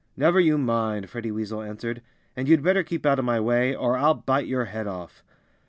[0.17, 2.01] "Never you mind," Freddie Weasel answered.
[2.35, 5.23] "And you'd better keep out of my way, or I'll bite your head off."